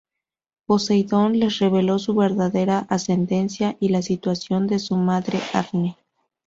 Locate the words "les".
1.37-1.59